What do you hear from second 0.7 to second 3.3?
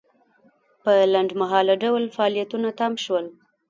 په لنډمهاله ډول فعالیتونه تم شول.